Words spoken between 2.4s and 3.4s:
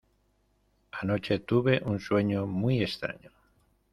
muy extraño.